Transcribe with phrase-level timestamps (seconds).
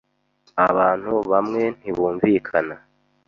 [0.67, 2.75] Abantu bamwe ntibumvikana.